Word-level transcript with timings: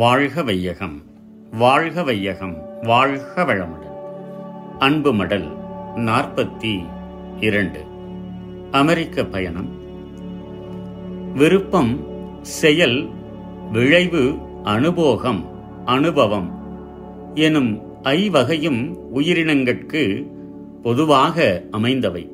வாழ்க 0.00 0.42
வையகம் 0.42 1.02
வாழ்க 1.50 2.02
வையகம் 2.02 2.56
வாழ்க 2.82 3.42
வளமுடன். 3.44 3.96
அன்பு 4.78 5.12
மடல் 5.12 5.56
நாற்பத்தி 5.96 6.86
இரண்டு. 7.40 7.84
அமெரிக்க 8.70 9.24
பயணம். 9.24 9.68
விருப்பம் 11.34 12.06
செயல் 12.42 13.08
விளைவு 13.72 14.34
அனுபோகம் 14.64 15.44
அனுபவம் 15.84 16.50
எனும் 17.34 18.02
ஐவகையும் 18.02 18.98
உயிரினங்கட்கு 19.14 20.26
பொதுவாக 20.82 21.62
அமைந்தவை. 21.70 22.30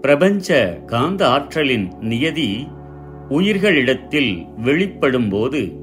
பிரபஞ்ச 0.00 0.78
காந்த 0.86 1.28
ஆற்றலின் 1.28 1.92
நியதி 2.00 2.68
உயிர்களிடத்தில் 3.28 4.46
வெளிப்படும்போது 4.64 5.82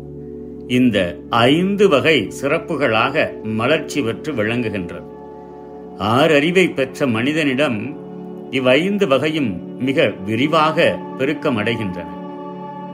இந்த 0.72 1.18
ஐந்து 1.30 1.90
வகை 1.90 2.32
சிறப்புகளாக 2.42 3.44
மலர்ச்சி 3.44 4.02
பெற்று 4.02 4.34
விளங்குகின்றது. 4.34 5.08
ஆறறிவை 5.98 6.74
பெற்ற 6.74 7.08
மனிதனிடம் 7.08 7.80
இவ்வைந்து 8.52 9.08
வகையும் 9.08 9.80
மிக 9.84 10.14
விரிவாக 10.26 11.00
பெருக்கமடைகின்றன. 11.18 12.06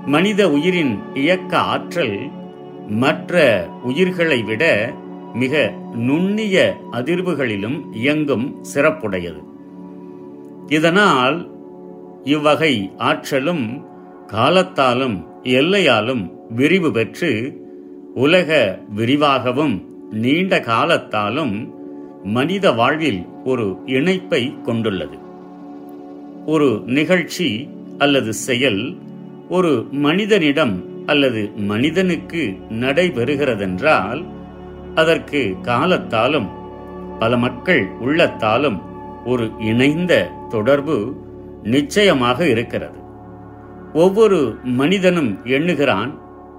மனித 0.05 0.49
உயிரின் 0.51 0.99
இயக்க 1.13 1.57
ஆற்றல் 1.57 2.29
மற்ற 2.87 3.67
உயிர்களை 3.83 4.43
விட 4.43 4.93
மிக 5.33 5.73
நுண்ணிய 5.93 6.77
அதிர்வுகளிலும் 6.91 7.79
இயங்கும் 7.91 8.65
சிறப்புடையது. 8.73 9.43
இதனால் 10.67 11.51
இவ்வகை 12.23 12.91
ஆற்றலும் 12.97 13.85
காலத்தாலும் 14.27 15.27
எல்லையாலும் 15.43 16.35
விரிவு 16.49 16.91
பெற்று 16.91 17.65
உலக 18.23 18.79
விரிவாகவும் 18.95 19.73
நீண்ட 20.11 20.59
காலத்தாலும் 20.59 21.55
மனித 22.23 22.71
வாழ்வில் 22.71 23.19
ஒரு 23.43 23.65
இணைப்பை 23.85 24.41
கொண்டுள்ளது. 24.63 25.17
ஒரு 26.45 26.83
நிகழ்ச்சி 26.85 27.69
அல்லது 27.97 28.33
செயல் 28.33 28.81
ஒரு 29.49 29.87
மனிதனிடம் 29.91 30.75
அல்லது 31.05 31.41
மனிதனுக்கு 31.71 32.41
நடைபெறுகிறதென்றால் 32.69 34.21
அதற்கு 34.95 35.41
காலத்தாலும் 35.61 36.49
பல 37.19 37.37
மக்கள் 37.37 37.83
உள்ளத்தாலும் 38.01 38.79
ஒரு 39.25 39.51
இணைந்த 39.59 40.13
தொடர்பு 40.49 40.97
நிச்சயமாக 41.63 42.47
இருக்கிறது. 42.47 42.99
ஒவ்வொரு 43.93 44.39
மனிதனும் 44.63 45.31
எண்ணுகிறான் 45.57 46.11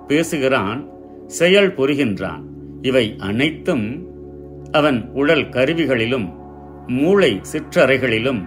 பேசுகிறான் 0.06 0.80
செயல் 1.28 1.74
புரிகின்றான். 1.74 2.42
இவை 2.82 3.14
அனைத்தும் 3.18 4.06
அவன் 4.72 5.10
உடல் 5.12 5.48
கருவிகளிலும் 5.48 6.32
மூளை 6.86 7.40
சிற்றறைகளிலும் 7.52 8.46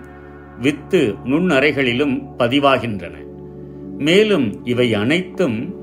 வித்து 0.62 1.16
நுண்ணறைகளிலும் 1.26 2.22
பதிவாகின்றன. 2.38 3.14
மேலும் 3.98 4.66
இவை 4.66 4.94
அனைத்தும் 4.94 5.76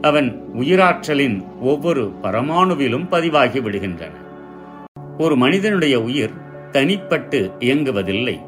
அவன் 0.00 0.44
உயிராற்றலின் 0.54 1.44
ஒவ்வொரு 1.60 2.12
பரமாணுவிலும் 2.22 3.08
பதிவாகி 3.08 3.60
விடுகின்றன. 3.60 4.10
ஒரு 5.18 5.36
மனிதனுடைய 5.36 6.02
உயிர் 6.02 6.30
தனிப்பட்டு 6.72 7.50
இயங்குவதில்லை. 7.58 8.38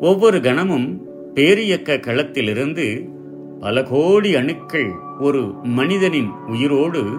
ஒவ்வொரு 0.00 0.40
கணமும் 0.40 1.02
பேரியக்க 1.34 2.00
களத்திலிருந்து 2.00 3.08
பல 3.60 3.82
கோடி 3.82 4.34
அணுக்கள் 4.34 4.92
ஒரு 5.20 5.54
மனிதனின் 5.62 6.30
உயிரோடு 6.46 7.16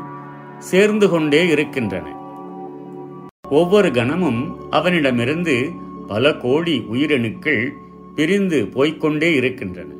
சேர்ந்து 0.59 1.09
கொண்டே 1.09 1.47
இருக்கின்றன. 1.47 2.15
ஒவ்வொரு 3.49 3.91
கணமும் 3.91 4.57
அவனிடமிருந்து 4.69 5.71
பல 6.07 6.35
கோடி 6.35 6.85
உயிரணுக்கள் 6.91 7.69
பிரிந்து 8.15 8.63
போய்க்கொண்டே 8.65 9.35
இருக்கின்றன. 9.35 9.93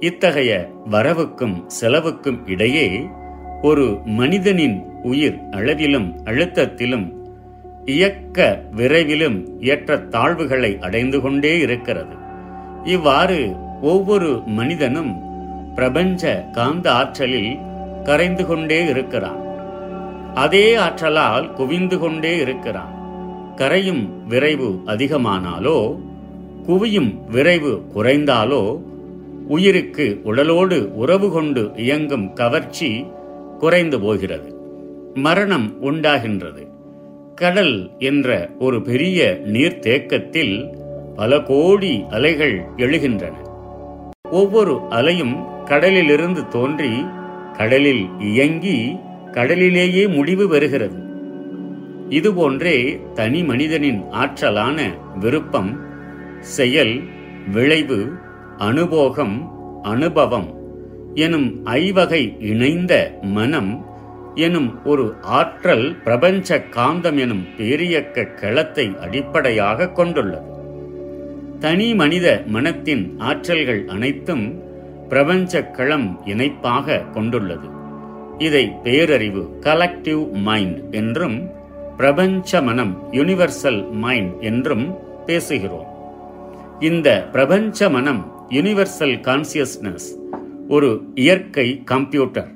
இத்தகைய 0.00 0.72
வரவுக்கும் 0.90 1.66
செலவுக்கும் 1.80 2.48
இடையே 2.48 3.06
ஒரு 3.62 3.98
மனிதனின் 4.04 4.84
உயிர் 5.02 5.38
அளவிலும் 5.50 6.16
அழுத்தத்திலும் 6.24 7.12
இயக்க 7.84 8.64
விரைவிலும் 8.76 9.46
ஏற்ற 9.60 9.96
தாழ்வுகளை 9.96 10.78
அடைந்து 10.78 11.20
கொண்டே 11.20 11.58
இருக்கிறது. 11.58 12.14
இவ்வாறு 12.84 13.56
ஒவ்வொரு 13.82 14.42
மனிதனும் 14.46 15.23
பிரபஞ்ச 15.74 16.48
காந்த 16.52 16.92
ஆற்றலில் 16.92 17.56
கரைந்து 18.04 18.46
கொண்டே 18.46 18.86
இருக்கிறான். 18.86 19.40
அதே 20.34 20.76
ஆற்றலால் 20.76 21.52
குவிந்து 21.52 21.98
கொண்டே 21.98 22.36
இருக்கிறான். 22.36 22.92
கரையும் 23.56 24.08
விரைவு 24.28 24.80
அதிகமானாலோ 24.86 25.98
குவியும் 26.66 27.24
விரைவு 27.30 27.82
குறைந்தாலோ 27.94 28.80
உயிருக்கு 29.48 30.20
உடலோடு 30.24 30.94
உறவு 30.94 31.30
கொண்டு 31.30 31.72
இயங்கும் 31.76 32.32
கவர்ச்சி 32.32 33.06
குறைந்து 33.58 34.00
போகிறது. 34.00 34.56
மரணம் 35.14 35.82
உண்டாகின்றது. 35.82 36.66
கடல் 37.34 37.90
என்ற 37.98 38.50
ஒரு 38.58 38.82
பெரிய 38.82 39.40
நீர்த்தேக்கத்தில் 39.44 40.74
பல 41.16 41.40
கோடி 41.40 42.04
அலைகள் 42.10 42.64
எழுகின்றன. 42.76 43.32
ஒவ்வொரு 44.30 44.80
அலையும் 44.90 45.52
கடலிலிருந்து 45.64 46.48
தோன்றி 46.48 47.04
கடலில் 47.52 48.08
இயங்கி 48.20 48.96
கடலிலேயே 49.32 50.06
முடிவு 50.06 50.48
பெறுகிறது 50.48 51.02
இதுபோன்றே 52.08 53.12
தனி 53.12 53.42
மனிதனின் 53.42 54.02
ஆற்றலான 54.10 54.94
விருப்பம் 55.18 55.80
செயல் 56.40 57.00
விளைவு 57.52 58.12
அனுபோகம் 58.56 59.50
அனுபவம் 59.82 60.54
எனும் 61.14 61.64
ஐவகை 61.64 62.36
இணைந்த 62.40 63.18
மனம் 63.22 63.86
எனும் 64.34 64.84
ஒரு 64.84 65.14
ஆற்றல் 65.22 65.96
பிரபஞ்ச 65.96 66.64
காந்தம் 66.70 67.18
எனும் 67.18 67.44
பேரியக்க 67.58 68.34
களத்தை 68.34 68.96
அடிப்படையாக 69.00 69.88
கொண்டுள்ளது. 69.88 70.52
தனி 71.60 71.94
மனித 71.94 72.42
மனத்தின் 72.46 73.16
ஆற்றல்கள் 73.18 73.84
அனைத்தும் 73.84 74.63
பிரபஞ்ச 75.08 75.62
களம் 75.64 76.20
இணைப்பாக 76.24 77.02
கொண்டுள்ளது. 77.12 77.68
இதை 78.38 78.72
பேரறிவு 78.84 79.48
கலெக்டிவ் 79.60 80.30
மைண்ட் 80.30 80.78
என்றும் 80.90 81.50
பிரபஞ்ச 81.96 82.62
மனம் 82.62 83.08
யுனிவர்சல் 83.10 83.90
மைண்ட் 83.90 84.40
என்றும் 84.40 84.94
பேசுகிறோம். 85.26 85.90
இந்த 86.80 87.28
பிரபஞ்ச 87.32 87.90
மனம் 87.90 88.46
யுனிவர்சல் 88.50 89.16
கான்சியஸ்னஸ் 89.20 90.08
ஒரு 90.68 91.02
இயற்கை 91.14 91.82
கம்ப்யூட்டர் 91.84 92.50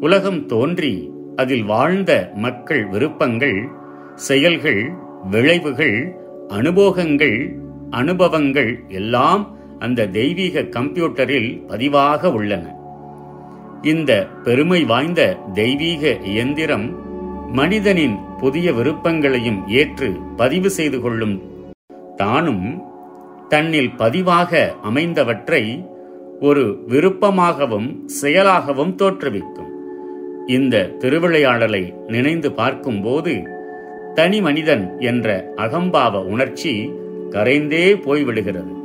உலகம் 0.00 0.46
தோன்றி 0.46 1.10
அதில் 1.36 1.64
வாழ்ந்த 1.64 2.30
மக்கள் 2.34 2.86
விருப்பங்கள் 2.86 3.68
செயல்கள் 4.14 4.90
விளைவுகள் 5.30 6.16
அனுபோகங்கள் 6.48 7.56
அனுபவங்கள் 7.90 8.84
எல்லாம் 8.88 9.59
அந்த 9.80 10.06
தெய்வீக 10.06 10.60
கம்ப்யூட்டரில் 10.60 11.50
பதிவாக 11.68 12.32
உள்ளன. 12.32 12.64
இந்த 13.82 14.26
பெருமை 14.44 14.84
வாய்ந்த 14.84 15.36
தெய்வீக 15.52 16.16
இயந்திரம் 16.24 16.86
மனிதனின் 17.52 18.16
புதிய 18.38 18.72
விருப்பங்களையும் 18.72 19.68
ஏற்று 19.68 20.10
பதிவு 20.36 20.70
செய்து 20.70 21.00
கொள்ளும். 21.00 21.42
தானும் 22.16 22.82
தன்னில் 23.48 23.90
பதிவாக 23.98 24.72
அமைந்தவற்றை 24.82 25.88
ஒரு 26.40 26.64
விருப்பமாகவும் 26.86 27.88
செயலாகவும் 28.22 28.94
தோற்றுவிக்கும். 28.96 29.70
இந்த 30.46 30.90
திருவிளையாடலை 30.98 31.94
நினைந்து 32.06 32.52
பார்க்கும்போது 32.52 33.42
தனி 34.14 34.40
மனிதன் 34.40 34.84
என்ற 34.98 35.52
அகம்பாவ 35.56 36.24
உணர்ச்சி 36.24 36.90
கரைந்தே 37.30 37.86
போய்விடுகிறது. 38.06 38.78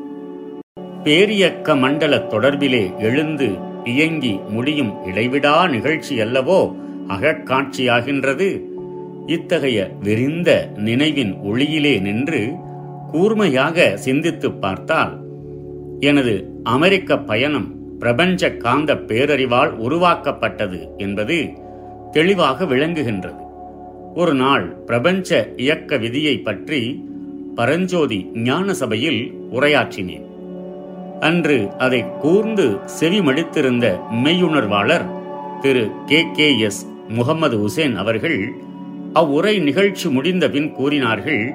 பேரியக்க 1.05 1.77
மண்டல 1.77 2.17
தொடர்பிலே 2.17 2.97
எழுந்து 2.99 3.49
இயங்கி 3.83 4.39
முடியும் 4.49 4.93
இடைவிடா 5.05 5.69
நிகழ்ச்சி 5.69 6.19
அல்லவோ 6.19 6.75
அகக்காட்சியாகின்றது 7.07 8.61
இத்தகைய 9.27 9.91
விரிந்த 10.01 10.71
நினைவின் 10.75 11.35
ஒளியிலே 11.35 12.01
நின்று 12.01 12.53
கூர்மையாக 13.11 13.97
சிந்தித்துப் 13.97 14.61
பார்த்தால் 14.61 15.19
எனது 15.99 16.49
அமெரிக்க 16.63 17.17
பயணம் 17.17 17.97
பிரபஞ்ச 17.99 18.51
காந்த 18.51 18.93
பேரறிவால் 18.93 19.69
உருவாக்கப்பட்டது 19.69 20.89
என்பது 20.97 21.49
தெளிவாக 22.11 22.65
விளங்குகின்றது. 22.65 23.41
ஒரு 24.15 24.33
நாள் 24.33 24.67
பிரபஞ்ச 24.67 25.49
இயக்க 25.55 25.97
விதியை 25.97 26.37
பற்றி 26.37 27.03
பரஞ்சோதி 27.55 28.29
ஞான 28.33 28.73
சபையில் 28.73 29.33
உரையாற்றினேன். 29.51 30.33
அன்று 31.19 31.71
அதை 31.77 32.05
கூர்ந்து 32.19 32.79
செவிமடித்திருந்த 32.99 33.99
மெய்யுணர்வாளர் 34.23 35.05
Thiru 35.61 35.91
K. 36.05 36.25
K. 36.33 36.59
S. 36.59 36.87
Mohammed 37.09 37.61
Hussain 37.61 37.95
அவர்கள் 37.95 38.53
அவ்வுரை 39.15 39.61
நிகழ்ச்சி 39.61 40.09
முடிந்த 40.09 40.49
பின் 40.49 40.71
கூறினார்கள் 40.71 41.53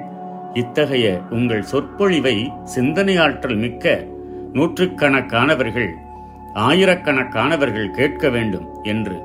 இத்தகைய 0.53 1.21
உங்கள் 1.29 1.61
சொற்பொழிவை 1.61 2.51
சிந்தனையாற்றல் 2.75 3.55
மிக்க 3.55 4.05
நூற்றுக்கணக்கானவர்கள் 4.53 5.89
ஆயிரக்கணக்கானவர்கள் 6.55 7.91
கேட்க 7.91 8.29
வேண்டும் 8.29 8.67
என்று. 8.83 9.19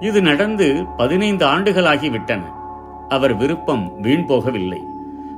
இது 0.00 0.22
நடந்து 0.22 0.84
பதினைந்து 0.96 1.46
ஆண்டுகளாகிவிட்டன. 1.46 2.40
அவர் 3.08 3.36
விருப்பம் 3.36 4.00
வீண் 4.00 4.24
போகவில்லை. 4.28 4.78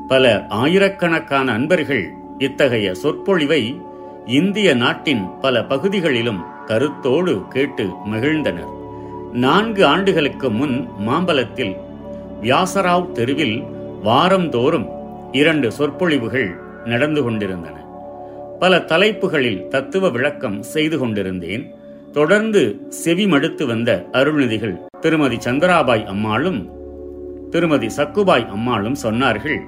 பல 0.08 0.46
ஆயிரக்கணக்கான 0.48 1.52
அன்பர்கள் 1.52 2.14
இத்தகைய 2.38 2.94
சொற்பொழிவை 2.94 3.80
இந்திய 4.26 4.74
நாட்டின் 4.74 5.28
பல 5.40 5.64
பகுதிகளிலும் 5.64 6.42
கருத்தோடு 6.66 7.42
கேட்டு 7.48 7.88
மகிழ்ந்தனர். 8.12 8.70
நான்கு 9.32 9.86
ஆண்டுகளுக்கு 9.86 10.50
முன் 10.50 10.88
மாம்பலத்தில் 11.06 11.76
வியாசராவ் 12.42 13.12
தெருவில் 13.12 13.62
வாரந்தோறும் 14.02 14.86
இரண்டு 15.32 15.72
சொற்பொழிவுகள் 15.72 16.56
நடந்து 16.84 17.22
கொண்டிருந்தன. 17.22 17.84
பல 18.58 18.80
தலைப்புகளில் 18.80 19.68
தத்துவ 19.68 20.08
விளக்கம் 20.08 20.62
செய்து 20.62 20.98
கொண்டிருந்தேன். 20.98 21.74
தொடர்ந்து 22.12 22.86
செவி 22.88 23.26
மடுத்து 23.26 23.66
வந்த 23.66 24.06
அருள்நிதிகள் 24.12 24.76
திருமதி 25.00 25.36
சந்திராபாய் 25.36 26.04
அம்மாளும் 26.04 26.70
திருமதி 27.50 27.86
சக்குபாய் 27.86 28.48
அம்மாளும் 28.48 28.96
சொன்னார்கள் 29.02 29.60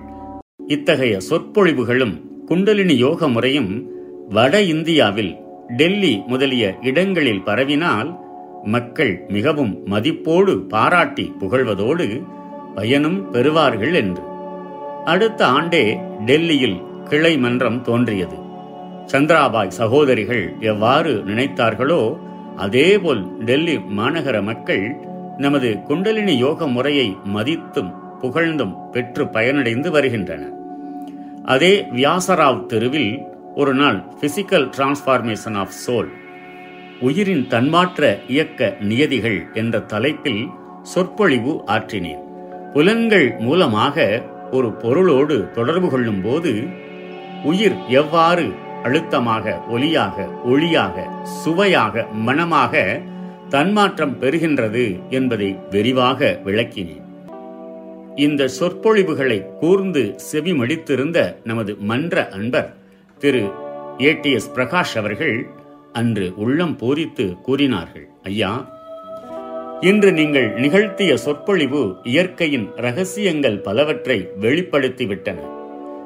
இத்தகைய 0.67 1.19
சொற்பொழிவுகளும் 1.31 2.44
குண்டலினி 2.47 2.97
யோக 2.97 3.29
முறையும் 3.29 3.91
வட 4.28 4.61
இந்தியாவில் 4.61 5.37
டெல்லி 5.69 6.23
முதலிய 6.26 6.75
இடங்களில் 6.81 7.43
பரவினால் 7.44 8.17
மக்கள் 8.62 9.25
மிகவும் 9.28 9.78
மதிப்போடு 9.87 10.58
பாராட்டி 10.58 11.32
புகழ்வதோடு 11.40 12.23
பயனும் 12.75 13.32
பெறுவார்கள் 13.32 13.94
என்று. 13.94 14.23
அடுத்த 15.05 15.46
ஆண்டே 15.46 15.99
டெல்லியில் 16.25 16.82
கிளை 17.05 17.38
மன்றம் 17.38 17.82
தோன்றியது. 17.82 18.37
சந்திராபாய் 19.06 19.69
சகோதரிகள் 19.69 20.55
எவ்வாறு 20.61 21.22
நினைத்தார்களோ 21.26 22.17
அதேபோல் 22.56 23.22
டெல்லி 23.38 23.76
மாநகர 23.76 24.43
மக்கள் 24.43 24.96
நமது 25.37 25.82
குண்டலினி 25.82 26.37
யோக 26.37 26.67
முறையை 26.67 27.17
மதித்தும் 27.25 27.94
புகழ்ந்தும் 28.20 28.90
பெற்று 28.90 29.25
பயனடைந்து 29.25 29.90
வருகின்றனர். 29.90 30.55
அதே 31.44 31.87
வியாசராவ் 31.94 32.67
தெருவில் 32.67 33.26
ஒரு 33.61 33.75
நாள் 33.75 34.05
பிசிக்கல் 34.20 34.67
டிரான்ஸ்பார்மேஷன் 34.76 35.55
ஆஃப் 35.55 35.75
சோல் 35.87 36.08
உயிரின் 37.00 37.47
தன்மாற்ற 37.47 38.19
இயக்க 38.29 38.76
நியதிகள் 38.81 39.38
என்ற 39.53 39.81
தலைப்பில் 39.81 40.47
சொற்பொழிவு 40.82 41.62
ஆற்றினேன். 41.67 42.20
புலன்கள் 42.73 43.35
மூலமாக 43.38 44.23
ஒரு 44.50 44.73
பொருளோடு 44.73 45.50
தொடர்பு 45.50 45.91
கொள்ளும் 45.91 46.23
போது 46.23 46.53
உயிர் 47.44 47.76
எவ்வாறு 47.88 48.47
அழுத்தமாக 48.82 49.62
ஒலியாக 49.70 50.29
ஒளியாக 50.44 51.08
சுவையாக 51.25 52.06
மனமாக 52.12 53.00
தன்மாற்றம் 53.49 54.17
பெறுகின்றது 54.20 55.11
என்பதை 55.11 55.56
விரிவாக 55.70 56.41
விளக்கினேன். 56.44 57.05
இந்த 58.14 58.49
சொற்பொழிவுகளை 58.49 59.44
கூர்ந்து 59.61 60.17
செவிமடித்திருந்த 60.32 61.37
நமது 61.44 61.76
மன்ற 61.79 62.29
அன்பர் 62.29 62.76
திரு 63.19 63.53
ஏடிஎஸ் 63.99 64.49
பிரகாஷ் 64.55 64.99
அவர்கள் 64.99 65.47
அன்று 65.93 66.33
உள்ளம் 66.37 66.79
பூரித்து 66.79 67.41
கூறினார்கள். 67.41 68.09
ஐயா 68.23 68.69
இன்று 69.81 70.13
நீங்கள் 70.13 70.53
நிகழ்த்திய 70.53 71.17
சொற்பொழிவு 71.17 71.97
இயற்கையின் 72.03 72.71
ரகசியங்கள் 72.77 73.61
பலவற்றை 73.61 74.29
வெளிப்படுத்திவிட்டன. 74.41 75.39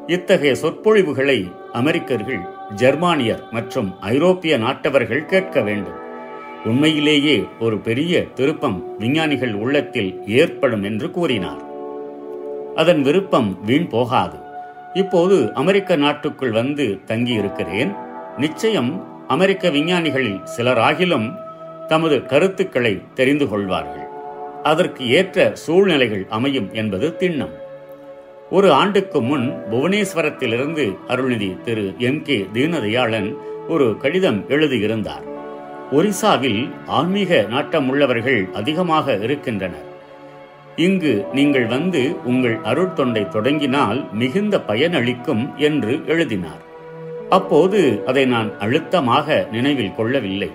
இத்தகைய 0.06 0.54
சொற்பொழிவுகளை 0.54 1.52
அமெரிக்கர்கள் 1.72 2.40
ஜெர்மானியர் 2.74 3.42
மற்றும் 3.50 4.00
ஐரோப்பிய 4.00 4.58
நாட்டவர்கள் 4.58 5.26
கேட்க 5.26 5.60
வேண்டும். 5.60 5.98
உண்மையிலேயே 6.64 7.44
ஒரு 7.60 7.78
பெரிய 7.78 8.24
திருப்பம் 8.24 8.96
விஞ்ஞானிகள் 8.98 9.54
உள்ளத்தில் 9.54 10.20
ஏற்படும் 10.26 10.82
என்று 10.82 11.10
கூறினார். 11.10 11.62
அதன் 12.74 13.02
விருப்பம் 13.02 13.64
வீண் 13.64 13.88
போகாது. 13.88 14.49
இப்போது 14.94 15.52
அமெரிக்க 15.54 15.96
நாட்டுக்குள் 15.96 16.50
வந்து 16.50 17.00
தங்கியிருக்கிறேன். 17.04 17.94
நிச்சயம் 18.36 19.08
அமெரிக்க 19.28 19.68
விஞ்ஞானிகளில் 19.68 20.40
சிலராகிலும் 20.56 21.34
தமது 21.86 22.26
கருத்துக்களை 22.26 23.02
தெரிந்து 23.14 23.48
கொள்வார்கள். 23.48 24.06
அதற்கு 24.62 25.08
ஏற்ற 25.08 25.54
சூழ்நிலைகள் 25.54 26.26
அமையும் 26.28 26.72
என்பது 26.72 27.16
திண்ணம். 27.18 27.52
ஒரு 28.50 28.72
ஆண்டுக்கு 28.72 29.22
முன் 29.22 29.62
புவனேஸ்வரத்திலிருந்து 29.70 30.96
அருள்நிதி 31.08 31.60
திரு. 31.60 31.94
எம். 31.98 32.22
கே. 32.22 32.48
தீனதயாளன் 32.54 33.36
ஒரு 33.68 33.96
கடிதம் 33.98 34.44
எழுதியிருந்தார். 34.48 35.22
ஒரிசாவில் 35.92 36.70
ஆன்மீக 36.86 37.46
நாட்டம் 37.48 37.88
உள்ளவர்கள் 37.88 38.48
அதிகமாக 38.52 39.16
இருக்கின்றனர். 39.16 39.89
இங்கு 40.86 41.12
நீங்கள் 41.32 41.66
வந்து 41.66 42.02
உங்கள் 42.24 42.56
அருட்தொண்டை 42.64 43.22
தொடங்கினால் 43.28 43.98
மிகுந்த 44.12 44.56
பயனளிக்கும் 44.68 45.42
என்று 45.68 45.92
எழுதினார். 46.06 46.62
அப்போது 47.28 47.80
அதை 48.06 48.24
நான் 48.24 48.50
அழுத்தமாக 48.58 49.46
நினைவில் 49.52 49.94
கொள்ளவில்லை. 49.94 50.50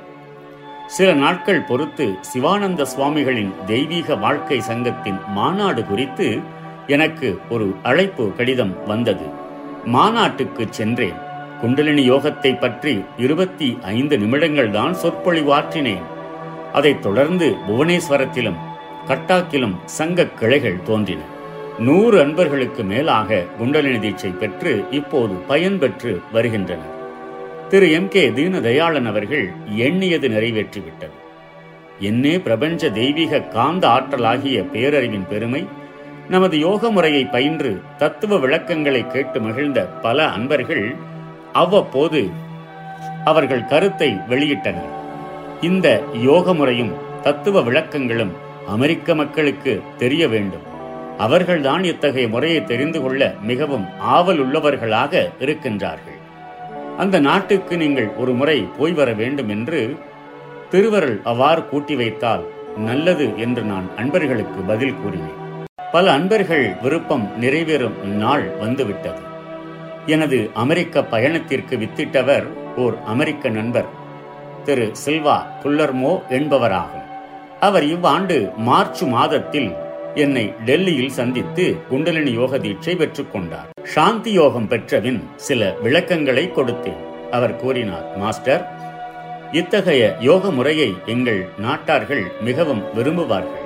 சில 0.88 1.10
நாட்கள் 1.14 1.68
பொறுத்து 1.70 2.06
சிவானந்த 2.22 2.82
சுவாமிகளின் 2.86 3.54
தெய்வீக 3.66 4.16
வாழ்க்கை 4.16 4.60
சங்கத்தின் 4.62 5.20
மாநாடு 5.38 5.86
குறித்து 5.86 6.28
எனக்கு 6.88 7.30
ஒரு 7.50 7.68
அழைப்பு 7.84 8.26
கடிதம் 8.38 8.74
வந்தது. 8.88 9.28
மாநாட்டுக்கு 9.86 10.64
சென்றேன். 10.70 11.18
குண்டலினி 11.62 12.04
யோகத்தை 12.10 12.52
பற்றி 12.60 12.94
இருபத்தி 13.18 13.68
ஐந்து 13.96 14.16
நிமிடங்கள் 14.18 14.72
தான் 14.72 14.96
சொற்பொழிவாற்றினேன். 15.04 16.06
அதைத் 16.74 17.02
தொடர்ந்து 17.02 17.48
புவனேஸ்வரத்திலும் 17.68 18.60
கட்டாக்கிலும் 19.08 19.76
சங்க 19.86 20.26
கிளைகள் 20.26 20.84
தோன்றின. 20.84 21.20
நூறு 21.80 22.20
அன்பர்களுக்கு 22.20 22.84
மேலாக 22.84 23.44
குண்டலினி 23.58 23.98
தீட்சை 23.98 24.30
பெற்று 24.30 24.86
இப்போது 24.92 25.34
பயன்பெற்று 25.50 26.22
வருகின்றனர். 26.32 26.94
திரு 27.70 27.92
எம் 27.92 28.08
கே 28.08 28.30
தீனதயாளன் 28.30 29.06
அவர்கள் 29.06 29.52
எண்ணியது 29.76 30.30
நிறைவேற்றிவிட்டது. 30.30 31.18
என்னே 32.00 32.40
பிரபஞ்ச 32.40 32.90
தெய்வீக 32.90 33.42
காந்த 33.42 33.88
ஆற்றலாகிய 33.88 34.62
பேரறிவின் 34.74 35.28
பெருமை 35.28 35.68
நமது 36.30 36.60
யோக 36.60 36.92
முறையை 36.92 37.26
பயின்று 37.26 37.82
தத்துவ 37.98 38.38
விளக்கங்களை 38.38 39.08
கேட்டு 39.08 39.42
மகிழ்ந்த 39.42 39.86
பல 39.86 40.28
அன்பர்கள் 40.28 40.96
அவ்வப்போது 41.54 42.30
அவர்கள் 43.26 43.66
கருத்தை 43.66 44.10
வெளியிட்டனர். 44.30 44.92
இந்த 45.62 46.04
யோக 46.14 46.54
முறையும் 46.54 46.94
தத்துவ 47.24 47.62
விளக்கங்களும் 47.62 48.34
அமெரிக்க 48.68 49.16
மக்களுக்கு 49.16 49.82
தெரிய 49.98 50.28
வேண்டும். 50.28 50.66
அவர்கள்தான் 51.18 51.84
இத்தகைய 51.84 52.28
முறையை 52.28 52.64
தெரிந்து 52.64 53.02
கொள்ள 53.02 53.36
மிகவும் 53.42 53.86
ஆவல் 54.00 54.48
உள்ளவர்களாக 54.48 55.30
இருக்கின்றார்கள். 55.40 56.20
அந்த 56.98 57.20
நாட்டுக்கு 57.20 57.78
நீங்கள் 57.78 58.10
ஒரு 58.18 58.34
முறை 58.34 58.62
போய் 58.62 58.92
வர 58.92 59.14
வேண்டும் 59.14 59.50
என்று 59.50 59.98
திருவருள் 60.70 61.22
அவ்வாறு 61.24 61.66
கூட்டி 61.66 61.96
வைத்தால் 61.96 62.44
நல்லது 62.78 63.38
என்று 63.38 63.62
நான் 63.62 63.90
அன்பர்களுக்கு 63.98 64.62
பதில் 64.62 64.96
கூறினேன். 64.96 65.70
பல 65.92 66.12
அன்பர்கள் 66.12 66.76
விருப்பம் 66.82 67.32
நிறைவேறும் 67.42 68.02
நாள் 68.02 68.46
வந்துவிட்டது. 68.60 69.22
எனது 70.06 70.50
அமெரிக்க 70.54 71.04
பயணத்திற்கு 71.04 71.78
வித்திட்டவர் 71.78 72.44
ஓர் 72.76 72.96
அமெரிக்க 73.06 73.50
நண்பர் 73.50 73.86
திரு 74.64 74.92
சில்வா 75.06 75.44
குல்லர்மோ 75.64 76.22
என்பவராகும். 76.30 77.15
அவர் 77.66 77.86
இவ்வாண்டு 77.96 78.38
மார்ச் 78.68 79.02
மாதத்தில் 79.14 79.70
என்னை 80.24 80.44
டெல்லியில் 80.68 81.14
சந்தித்து 81.18 81.66
குண்டலினி 81.90 82.32
யோக 82.40 82.58
தீட்சை 82.66 82.94
பெற்றுக்கொண்டார் 83.02 83.70
சாந்தி 83.94 84.32
யோகம் 84.40 84.68
பெற்றபின் 84.72 85.22
சில 85.46 85.70
விளக்கங்களை 85.84 86.44
கொடுத்தேன். 86.58 87.02
அவர் 87.32 87.56
கூறினார் 87.62 88.08
மாஸ்டர் 88.22 88.64
இத்தகைய 89.60 90.04
யோக 90.28 90.52
முறையை 90.58 90.90
எங்கள் 91.14 91.42
நாட்டார்கள் 91.66 92.24
மிகவும் 92.48 92.84
விரும்புவார்கள். 92.98 93.66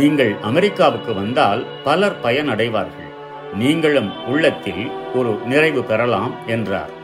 நீங்கள் 0.00 0.32
அமெரிக்காவுக்கு 0.50 1.14
வந்தால் 1.14 1.62
பலர் 1.88 2.20
பயனடைவார்கள். 2.22 3.10
நீங்களும் 3.62 4.12
உள்ளத்தில் 4.32 4.84
ஒரு 5.18 5.32
நிறைவு 5.52 5.82
பெறலாம் 5.90 6.34
என்றார். 6.56 6.94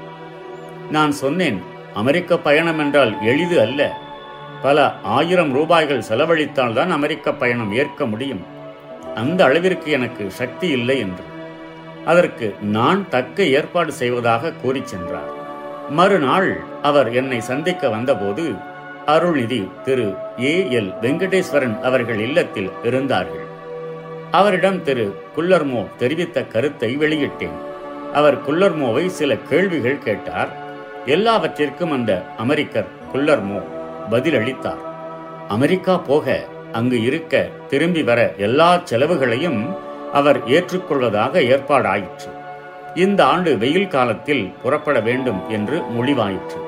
நான் 0.90 1.12
சொன்னேன் 1.24 1.60
அமெரிக்க 2.00 2.38
பயணம் 2.48 2.78
என்றால் 2.78 3.12
எளிது 3.30 3.56
அல்ல. 3.66 3.82
பல 4.62 4.94
ஆயிரம் 5.02 5.52
ரூபாய்கள் 5.52 6.02
செலவழித்தால் 6.08 6.72
தான் 6.72 6.90
அமெரிக்க 6.90 7.32
பயணம் 7.32 7.72
ஏற்க 7.72 8.06
முடியும். 8.06 8.42
அந்த 9.14 9.44
அளவிற்கு 9.44 9.90
எனக்கு 9.90 10.30
சக்தி 10.30 10.68
இல்லை 10.68 10.98
என்று. 10.98 11.24
அதற்கு 12.04 12.54
நான் 12.60 13.08
தக்க 13.08 13.44
ஏற்பாடு 13.44 13.92
செய்வதாக 13.92 14.52
கூறி 14.52 14.82
சென்றார். 14.84 15.30
மறுநாள் 15.90 16.60
அவர் 16.82 17.12
என்னை 17.12 17.40
சந்திக்க 17.40 17.88
வந்தபோது 17.88 18.54
அருள்நிதி 19.06 19.82
திரு 19.82 20.14
ஏ 20.40 20.54
எல் 20.70 20.92
வெங்கடேஸ்வரன் 21.00 21.80
அவர்கள் 21.80 22.18
இல்லத்தில் 22.18 22.70
இருந்தார்கள். 22.82 23.44
அவரிடம் 24.30 24.82
திரு 24.82 25.16
குல்லர்மோ 25.36 25.86
தெரிவித்த 25.96 26.44
கருத்தை 26.44 26.96
வெளியிட்டேன். 26.96 27.58
அவர் 28.12 28.38
குல்லர்மோவை 28.46 29.06
சில 29.06 29.36
கேள்விகள் 29.36 29.98
கேட்டார். 29.98 30.48
எல்லாவற்றிற்கும் 31.06 31.90
அந்த 31.90 32.24
அமெரிக்கர் 32.38 32.90
குல்லர்மோ 33.12 33.62
பதிலளித்தார். 34.10 34.82
அமெரிக்கா 35.48 35.96
போக 35.96 36.44
அங்கு 36.72 37.02
இருக்க 37.02 37.48
திரும்பி 37.68 38.02
வர 38.02 38.32
எல்லா 38.36 38.80
செலவுகளையும் 38.84 39.76
அவர் 40.12 40.48
ஏற்றுக்கொள்வதாக 40.48 41.40
ஏற்பாடாயிற்று. 41.40 42.30
இந்த 42.94 43.26
ஆண்டு 43.26 43.58
வெயில் 43.58 43.88
காலத்தில் 43.88 44.52
புறப்பட 44.62 45.00
வேண்டும் 45.00 45.48
என்று 45.48 45.78
முடிவாயிற்று. 45.78 46.60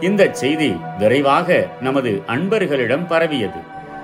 இந்த 0.00 0.28
செய்தி 0.32 0.76
விரைவாக 0.98 1.68
நமது 1.80 2.22
அன்பர்களிடம் 2.26 3.06
பரவியது. 3.06 3.60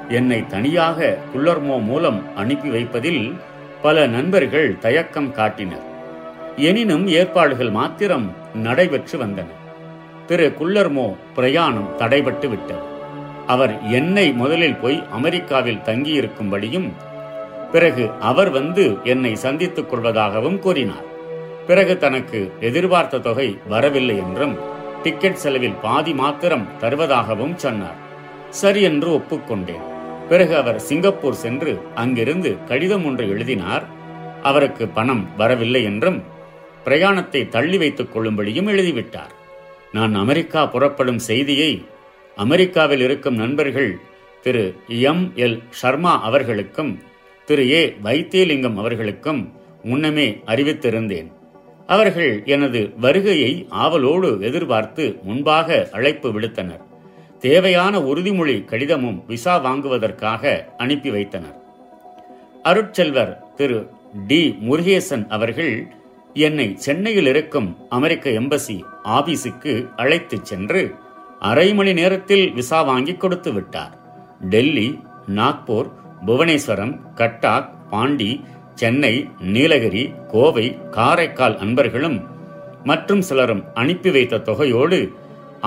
என்னை 0.09 0.47
தனியாக 0.47 1.17
குள்ளர்மோ 1.35 1.83
மூலம் 1.83 2.37
அனுப்பி 2.37 2.69
வைப்பதில் 2.69 3.41
பல 3.83 4.07
நண்பர்கள் 4.07 4.79
தயக்கம் 4.79 5.33
காட்டினர். 5.33 5.87
எனினும் 6.57 7.07
ஏற்பாடுகள் 7.07 7.71
மாத்திரம் 7.71 8.33
நடைபெற்று 8.55 9.19
வந்தன. 9.19 9.47
திரு 10.29 10.47
குல்லர்மோ 10.59 11.17
பிரயாணம் 11.35 11.91
தடைபட்டு 11.99 12.49
விட்டது. 12.49 12.83
அவர் 13.47 13.89
என்னை 13.89 14.33
முதலில் 14.33 14.77
போய் 14.77 15.03
அமெரிக்காவில் 15.11 15.85
தங்கியிருக்கும்படியும் 15.85 16.89
பிறகு 17.73 18.11
அவர் 18.21 18.51
வந்து 18.51 18.97
என்னை 19.05 19.35
சந்தித்துக் 19.35 19.95
கொள்வதாகவும் 19.95 20.59
கூறினார். 20.59 21.07
பிறகு 21.67 21.99
தனக்கு 21.99 22.53
எதிர்பார்த்த 22.61 23.19
தொகை 23.19 23.59
வரவில்லை 23.69 24.17
என்றும் 24.17 24.55
டிக்கெட் 25.03 25.41
செலவில் 25.45 25.81
பாதி 25.83 26.15
மாத்திரம் 26.15 26.69
தருவதாகவும் 26.81 27.55
சொன்னார். 27.55 27.99
சரி 28.51 28.83
என்று 28.83 29.11
ஒப்புக்கொண்டேன். 29.11 29.87
பிறகு 30.29 30.57
அவர் 30.57 30.81
சிங்கப்பூர் 30.81 31.41
சென்று 31.45 31.75
அங்கிருந்து 31.95 32.57
கடிதம் 32.65 33.05
ஒன்று 33.05 33.29
எழுதினார். 33.29 33.87
அவருக்கு 34.43 34.89
பணம் 34.89 35.37
வரவில்லை 35.37 35.85
என்றும் 35.85 36.23
பிரயாணத்தை 36.85 37.49
தள்ளி 37.49 37.79
வைத்துக் 37.79 38.13
கொள்ளும்படியும் 38.17 38.71
எழுதிவிட்டார். 38.75 39.35
நான் 39.93 40.15
அமெரிக்கா 40.15 40.67
புறப்படும் 40.67 41.19
செய்தியை 41.19 41.85
அமெரிக்காவில் 42.37 43.01
இருக்கும் 43.01 43.35
நண்பர்கள் 43.35 43.99
திரு 44.43 44.77
எம் 44.87 45.33
எல் 45.37 45.63
சர்மா 45.71 46.23
அவர்களுக்கும் 46.23 46.99
திரு 47.45 47.71
ஏ 47.71 47.97
வைத்தியலிங்கம் 48.03 48.75
அவர்களுக்கும் 48.75 49.53
முன்னமே 49.83 50.41
அறிவித்திருந்தேன். 50.47 51.33
அவர்கள் 51.87 52.43
எனது 52.45 52.93
வருகையை 52.97 53.67
ஆவலோடு 53.69 54.41
எதிர்பார்த்து 54.41 55.19
முன்பாக 55.23 55.89
அழைப்பு 55.93 56.41
விடுத்தனர். 56.41 56.83
தேவையான 57.39 57.99
உறுதிமொழி 57.99 58.65
கடிதமும் 58.65 59.25
விசா 59.27 59.57
வாங்குவதற்காக 59.65 60.65
அனுப்பி 60.77 61.11
வைத்தனர். 61.11 61.57
அருட்செல்வர் 62.65 63.55
திரு 63.57 63.91
டி 64.27 64.59
முருகேசன் 64.71 65.27
அவர்கள் 65.29 65.93
என்னை 66.43 66.67
சென்னையில் 66.85 67.29
இருக்கும் 67.33 67.69
அமெரிக்க 67.97 68.31
எம்பசி 68.41 68.77
ஆபீஸுக்கு 69.17 69.73
அழைத்துச் 69.97 70.45
சென்று 70.45 70.83
அரை 71.51 71.69
மணி 71.75 71.93
நேரத்தில் 71.93 72.47
விசா 72.53 72.79
வாங்கி 72.83 73.15
கொடுத்து 73.17 73.51
விட்டார். 73.53 73.93
டெல்லி 74.53 74.89
நாக்பூர் 75.39 75.89
புவனேஸ்வரம் 76.27 76.95
கட்டாக் 77.21 77.71
பாண்டி 77.91 78.31
சென்னை 78.75 79.15
நீலகிரி 79.55 80.05
கோவை 80.33 80.67
காரைக்கால் 80.91 81.57
அன்பர்களும் 81.59 82.19
மற்றும் 82.85 83.23
சிலரும் 83.23 83.63
அனுப்பி 83.75 84.11
வைத்த 84.11 84.43
தொகையோடு 84.49 85.01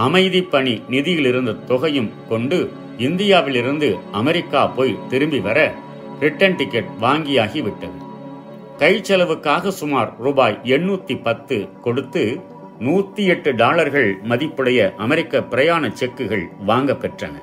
அமைதி 0.05 0.41
பணி 0.53 0.75
நிதியில் 0.93 1.27
இருந்த 1.31 1.57
தொகையும் 1.71 2.11
கொண்டு 2.29 2.59
இந்தியாவிலிருந்து 3.07 3.89
அமெரிக்கா 4.11 4.61
போய் 4.77 4.99
திரும்பி 5.09 5.39
வர 5.39 5.59
ரிட்டர்ன் 6.19 6.57
டிக்கெட் 6.57 6.91
வாங்கியாகிவிட்டது 7.01 8.00
கை 8.81 9.01
செலவுக்காக 9.01 9.71
சுமார் 9.71 10.11
ரூபாய் 10.17 10.55
எண்ணூத்தி 10.75 11.15
பத்து 11.23 11.57
கொடுத்து 11.81 12.21
நூத்தி 12.79 13.23
எட்டு 13.33 13.55
டாலர்கள் 13.55 14.07
மதிப்புடைய 14.29 14.79
அமெரிக்க 14.95 15.41
பிரயாண 15.41 15.91
செக்குகள் 15.99 16.45
வாங்க 16.65 16.93
பெற்றன. 16.93 17.35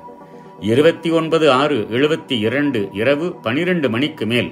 இருபத்தி 0.59 1.09
ஒன்பது 1.11 1.51
ஆறு 1.51 1.77
எழுபத்தி 1.89 2.37
இரண்டு 2.39 2.79
இரவு 2.93 3.27
பனிரெண்டு 3.41 3.89
மணிக்கு 3.89 4.25
மேல் 4.25 4.49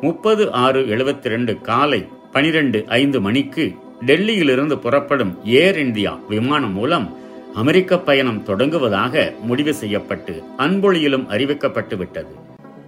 முப்பது 0.00 0.50
ஆறு 0.50 0.82
எழுபத்தி 0.86 1.28
ரெண்டு 1.28 1.54
காலை 1.60 2.00
பனிரெண்டு 2.32 2.80
ஐந்து 2.88 3.20
மணிக்கு 3.20 3.66
டெல்லியிலிருந்து 4.06 4.78
புறப்படும் 4.78 5.32
ஏர் 5.44 5.76
இந்தியா 5.76 6.12
விமானம் 6.28 6.72
மூலம் 6.72 7.08
அமெரிக்க 7.54 7.98
பயணம் 7.98 8.44
தொடங்குவதாக 8.46 9.32
முடிவு 9.40 9.74
செய்யப்பட்டு 9.74 10.36
அன்பொழியிலும் 10.58 11.26
அறிவிக்கப்பட்டு 11.28 11.96
விட்டது. 11.96 12.32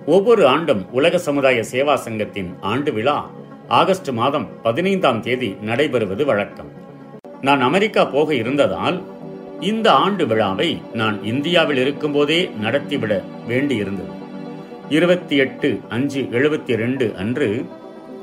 ஒவ்வொரு 0.06 0.46
ஆண்டும் 0.46 0.92
உலக 0.92 1.18
சமுதாய 1.18 1.60
சேவா 1.72 1.94
சங்கத்தின் 1.94 2.56
ஆண்டு 2.60 2.92
விழா 2.92 3.30
ஆகஸ்ட் 3.68 4.10
மாதம் 4.10 4.62
பதினைந்தாம் 4.62 5.22
தேதி 5.22 5.56
நடைபெறுவது 5.66 6.24
வழக்கம். 6.24 6.70
நான் 7.40 7.60
அமெரிக்கா 7.60 8.04
போக 8.04 8.34
இருந்ததால் 8.34 9.02
இந்த 9.60 9.92
ஆண்டு 9.92 10.26
விழாவை 10.26 10.82
நான் 10.92 11.24
இந்தியாவில் 11.24 11.76
இருக்கும்போதே 11.76 12.50
நடத்திவிட 12.62 13.22
வேண்டியிருந்தது. 13.48 14.12
இருபத்தி 14.88 15.36
எட்டு 15.36 15.80
அஞ்சு 15.88 16.20
எழுபத்தி 16.20 16.76
ரெண்டு 16.76 17.14
அன்று 17.16 17.66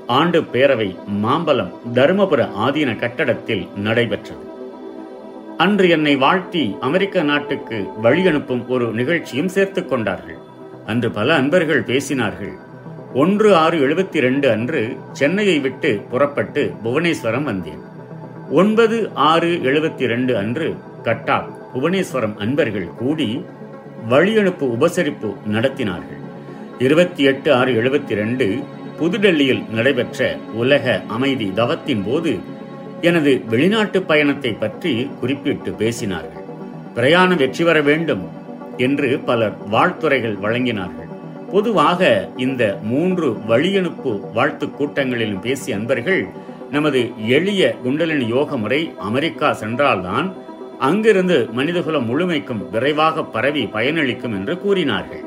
ஆண்டு 0.08 0.42
பேரவை 0.42 0.96
மாம்பலம் 1.24 1.74
தருமபுர 1.94 2.50
ஆதீன 2.60 3.00
கட்டடத்தில் 3.00 3.68
நடைபெற்றது. 3.76 4.46
அன்று 5.58 5.90
என்னை 5.90 6.16
வாழ்த்தி 6.16 6.76
அமெரிக்க 6.80 7.22
நாட்டுக்கு 7.22 7.86
வழி 8.02 8.28
அனுப்பும் 8.28 8.70
ஒரு 8.70 8.92
நிகழ்ச்சியும் 8.92 9.48
சேர்த்துக் 9.48 9.90
கொண்டார்கள். 9.90 10.48
அன்று 10.90 11.12
பல 11.12 11.36
அன்பர்கள் 11.36 11.84
பேசினார்கள். 11.84 12.54
ஒன்று 13.14 13.56
ஆறு 13.56 13.78
எழுபத்தி 13.88 14.20
ரெண்டு 14.20 14.50
அன்று 14.52 14.82
சென்னையை 15.12 15.60
விட்டு 15.60 16.02
புறப்பட்டு 16.12 16.74
புவனேஸ்வரம் 16.84 17.44
வந்தேன். 17.44 17.82
ஒன்பது 18.52 18.98
ஆறு 19.14 19.50
எழுபத்தி 19.70 20.06
ரெண்டு 20.06 20.38
அன்று 20.38 20.68
கட்டாக் 21.04 21.50
புவனேஸ்வரம் 21.74 22.36
அன்பர்கள் 22.38 22.88
கூடி 22.96 23.30
வழியனுப்பு 24.10 24.66
உபசரிப்பு 24.76 25.30
நடத்தினார்கள். 25.52 26.22
இருபத்தி 26.80 27.24
எட்டு 27.24 27.54
ஆறு 27.54 27.72
எழுபத்தி 27.82 28.14
ரெண்டு 28.22 28.48
புதுடெல்லியில் 29.00 29.64
நடைபெற்ற 29.70 30.38
உலக 30.54 31.02
அமைதி 31.08 31.52
தவத்தின் 31.56 32.04
போது 32.06 32.40
எனது 33.02 33.42
வெளிநாட்டு 33.50 34.02
பயணத்தை 34.02 34.54
பற்றி 34.54 34.94
குறிப்பிட்டு 35.20 35.72
பேசினார்கள். 35.72 36.46
பிரயாணம் 36.94 37.38
வெற்றி 37.38 37.64
பெற 37.64 37.82
வேண்டும். 37.82 38.39
என்று 38.88 39.10
பலர் 39.30 39.56
வாழ்த்துறைகள் 39.72 40.38
வழங்கினார்கள். 40.44 41.10
பொதுவாக 41.52 42.02
இந்த 42.38 42.64
மூன்று 42.84 43.28
வழியனுப்பு 43.50 44.12
வாழ்த்து 44.34 44.66
கூட்டங்களிலும் 44.80 45.44
பேசிய 45.46 45.78
அன்பர்கள் 45.78 46.22
நமது 46.72 47.00
எளிய 47.28 47.62
குண்டலினி 47.84 48.28
யோக 48.28 48.58
முறை 48.58 48.82
அமெரிக்கா 48.98 49.50
சென்றால்தான் 49.54 50.28
அங்கிருந்து 50.80 51.38
மனிதகுலம் 51.52 52.06
முழுமைக்கும் 52.06 52.62
விரைவாக 52.72 53.24
பரவி 53.36 53.64
பயனளிக்கும் 53.74 54.36
என்று 54.40 54.56
கூறினார்கள். 54.60 55.24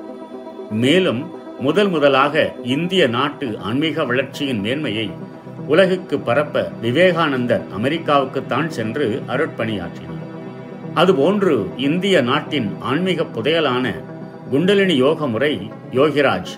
மேலும் 0.84 1.20
முதல் 1.60 1.88
முதலாக 1.88 2.52
இந்திய 2.76 3.02
நாட்டு 3.06 3.48
ஆன்மீக 3.58 4.04
வளர்ச்சியின் 4.04 4.60
மேன்மையை 4.60 5.08
உலகுக்கு 5.66 6.18
பரப்ப 6.18 6.64
விவேகானந்தர் 6.82 7.66
அமெரிக்காவுக்குத்தான் 7.78 8.70
சென்று 8.78 9.06
அருட்பணியாற்றினார். 9.28 10.21
அதுபோன்று 10.94 11.66
இந்திய 11.76 12.20
நாட்டின் 12.20 12.76
ஆன்மீக 12.80 13.22
புதையலான 13.22 13.94
குண்டலினி 14.50 14.96
யோக 14.96 15.26
முறை 15.26 15.70
யோகிராஜ் 15.92 16.52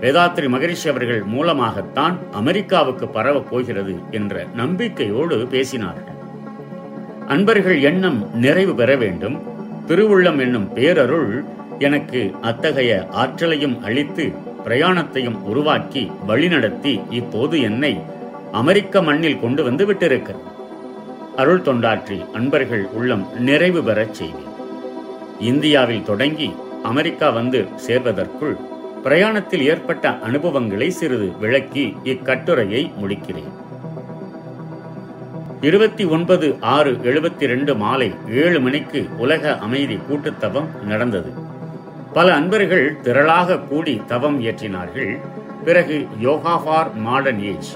வேதாத்ரி 0.00 0.48
மகரிஷி 0.48 0.88
அவர்கள் 0.88 1.22
மூலமாகத்தான் 1.22 2.18
அமெரிக்காவுக்கு 2.32 3.08
பரவப் 3.08 3.50
போகிறது 3.50 3.94
என்ற 4.10 4.46
நம்பிக்கையோடு 4.56 5.36
பேசினார்கள். 5.36 6.18
அன்பர்கள் 7.26 7.80
எண்ணம் 7.82 8.38
நிறைவு 8.38 8.74
பெற 8.74 8.96
வேண்டும். 8.96 9.42
திருவுள்ளம் 9.88 10.40
என்னும் 10.40 10.68
பேரருள் 10.74 11.44
எனக்கு 11.78 12.32
அத்தகைய 12.42 13.06
ஆற்றலையும் 13.10 13.82
அளித்து 13.82 14.32
பிரயாணத்தையும் 14.64 15.42
உருவாக்கி 15.42 16.10
வழிநடத்தி 16.28 17.12
இப்போது 17.12 17.60
என்னை 17.60 18.00
அமெரிக்க 18.52 19.02
மண்ணில் 19.02 19.40
கொண்டு 19.40 19.62
வந்து 19.62 19.92
விட்டிருக்கிறது. 19.92 20.52
அருள் 21.36 21.62
தொண்டாற்றி 21.62 22.32
அன்பர்கள் 22.32 22.82
உள்ளம் 22.92 23.22
நிறைவு 23.38 23.82
பெறச் 23.82 24.14
செய்தி 24.14 24.44
இந்தியாவில் 25.38 26.02
தொடங்கி 26.02 26.54
அமெரிக்கா 26.82 27.30
வந்து 27.30 27.68
சேர்வதற்குள் 27.86 28.54
பிரயாணத்தில் 29.02 29.62
ஏற்பட்ட 29.62 30.12
அனுபவங்களை 30.18 30.90
சிறிது 30.90 31.32
விளக்கி 31.38 31.96
இக்கட்டுரையை 32.04 32.82
முடிக்கிறேன். 33.00 33.50
இருபத்தி 35.60 36.04
ஒன்பது 36.04 36.56
ஆறு 36.60 36.92
எழுபத்தி 36.92 37.46
ரெண்டு 37.46 37.76
மாலை 37.76 38.14
ஏழு 38.30 38.60
மணிக்கு 38.60 39.06
உலக 39.18 39.58
அமைதி 39.58 39.98
கூட்டுத்தவம் 40.08 40.70
நடந்தது. 40.84 41.32
பல 42.12 42.34
அன்பர்கள் 42.34 42.96
திரளாக 43.02 43.58
கூடி 43.64 44.02
தவம் 44.06 44.40
இயற்றினார்கள் 44.40 45.18
பிறகு 45.64 46.06
யோகா 46.18 46.56
ஃபார் 46.56 46.94
மாடர்ன் 46.94 47.42
ஏஜ் 47.42 47.72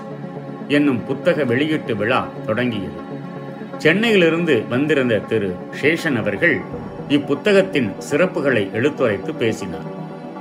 என்னும் 0.69 1.05
புத்தக 1.05 1.45
வெளியீட்டு 1.45 1.97
விழா 1.97 2.27
தொடங்கியது. 2.47 3.07
சென்னையிலிருந்து 3.79 4.65
வந்திருந்த 4.69 5.19
திரு. 5.19 5.55
சேஷன் 5.83 6.19
அவர்கள் 6.19 6.61
இப்புத்தகத்தின் 7.09 7.91
சிறப்புகளை 8.11 8.73
எடுத்துரைத்து 8.73 9.35
பேசினார். 9.35 9.87